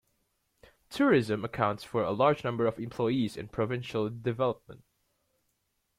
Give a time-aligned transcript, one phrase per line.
[0.89, 4.83] Tourism accounts for a large number of employees and provincial development.